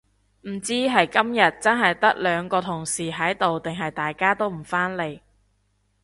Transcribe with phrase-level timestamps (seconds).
[0.47, 5.19] 唔知係今日真係得兩個同事喺度定係大家都唔返嚟